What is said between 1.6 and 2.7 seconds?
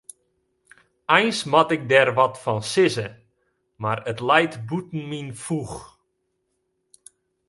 ik der wat fan